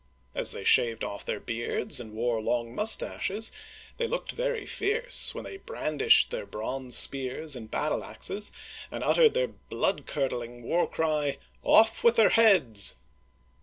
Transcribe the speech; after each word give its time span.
As 0.33 0.51
they 0.51 0.63
shaved 0.63 1.03
off 1.03 1.23
their 1.23 1.39
beards 1.39 1.99
and 1.99 2.13
wore 2.15 2.41
long 2.41 2.73
mustaches, 2.73 3.51
they 3.97 4.07
looked 4.07 4.31
very 4.31 4.65
fierce 4.65 5.35
when 5.35 5.43
they 5.43 5.57
brandished 5.57 6.31
their 6.31 6.47
bronze 6.47 6.97
spears 6.97 7.55
and 7.55 7.69
battle 7.69 8.03
axes, 8.03 8.51
and 8.89 9.03
uttered 9.03 9.35
their 9.35 9.49
blood 9.49 10.07
curdling 10.07 10.63
war 10.63 10.89
cry," 10.89 11.37
Off 11.61 12.03
with 12.03 12.15
their 12.15 12.29
heads 12.29 12.95